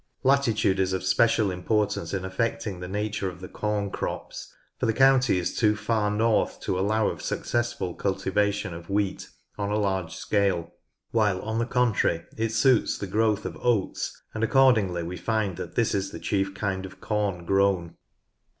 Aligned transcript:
Latitude 0.23 0.79
is 0.79 0.93
of 0.93 1.03
special 1.03 1.51
importance 1.51 2.11
in 2.11 2.25
affecting 2.25 2.79
the 2.79 2.87
nature 2.87 3.29
of 3.29 3.39
the 3.39 3.47
corn 3.47 3.91
crops, 3.91 4.51
for 4.79 4.87
the 4.87 4.93
county 4.95 5.37
is 5.37 5.55
too 5.55 5.75
far 5.75 6.09
north 6.09 6.59
to 6.61 6.79
allow 6.79 7.09
of 7.09 7.21
successful 7.21 7.93
cultivation 7.93 8.73
of 8.73 8.89
wheat 8.89 9.29
on 9.59 9.69
a 9.69 9.77
large 9.77 10.15
scale, 10.15 10.73
while 11.11 11.39
on 11.43 11.59
the 11.59 11.67
contrary 11.67 12.25
it 12.35 12.49
suits 12.51 12.97
the 12.97 13.05
growth 13.05 13.45
of 13.45 13.55
oats, 13.61 14.19
and 14.33 14.43
accordingly 14.43 15.03
we 15.03 15.17
find 15.17 15.55
that 15.57 15.75
this 15.75 15.93
is 15.93 16.09
the 16.09 16.19
chief 16.19 16.55
kind 16.55 16.83
of 16.83 16.99
corn 16.99 17.45
grown. 17.45 17.93